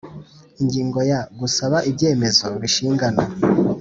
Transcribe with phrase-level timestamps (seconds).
[0.61, 3.21] Ingingo ya gusaba ibyemezo bishingana